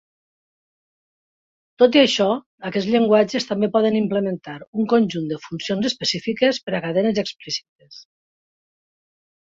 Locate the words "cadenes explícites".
6.91-8.05